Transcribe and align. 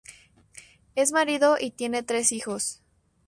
Es 0.95 1.11
marido 1.11 1.57
y 1.59 1.69
tiene 1.69 2.01
tres 2.01 2.31
hijos. 2.31 2.81